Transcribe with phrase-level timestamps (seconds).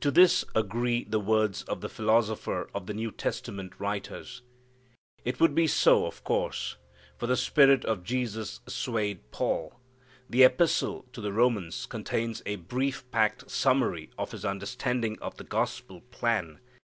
[0.00, 4.40] To this agree the words of the philosopher of the New Testament writers.
[5.26, 6.76] It would be so, of course,
[7.18, 9.78] for the Spirit of Jesus swayed Paul.
[10.30, 15.44] The epistle to the Romans contains a brief packed summary of his understanding of the
[15.44, 16.60] gospel plan.